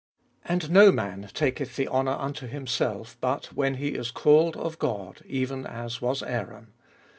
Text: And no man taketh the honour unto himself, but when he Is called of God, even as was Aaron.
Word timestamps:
And 0.45 0.71
no 0.71 0.91
man 0.91 1.29
taketh 1.31 1.75
the 1.75 1.87
honour 1.87 2.13
unto 2.17 2.47
himself, 2.47 3.17
but 3.21 3.53
when 3.53 3.75
he 3.75 3.89
Is 3.89 4.09
called 4.09 4.57
of 4.57 4.79
God, 4.79 5.21
even 5.27 5.67
as 5.67 6.01
was 6.01 6.23
Aaron. 6.23 6.73